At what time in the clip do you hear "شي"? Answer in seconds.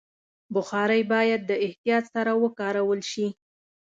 3.11-3.27